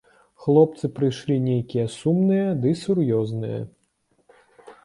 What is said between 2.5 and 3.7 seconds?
ды сур'ёзныя.